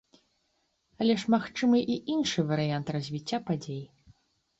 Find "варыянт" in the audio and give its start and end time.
2.53-2.87